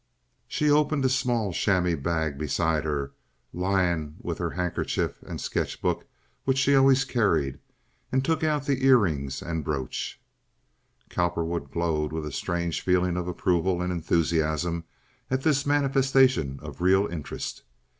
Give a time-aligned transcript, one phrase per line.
[0.47, 6.07] She opened a small chamois bag beside her—lying with her handkerchief and a sketch book
[6.43, 10.19] which she always carried—and took out the ear rings and brooch.
[11.11, 14.85] Cowperwood glowed with a strange feeling of approval and enthusiasm
[15.29, 17.61] at this manifestation of real interest.